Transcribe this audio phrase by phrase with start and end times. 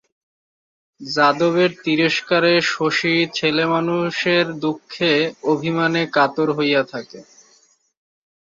[1.01, 5.13] যাদবের তিরস্কারে শশী ছেলেমানুষের দুঃখে
[5.51, 7.19] অভিমানে কাতর হইয়া থাকে।